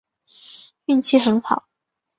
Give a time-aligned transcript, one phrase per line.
[0.85, 1.67] 运气很好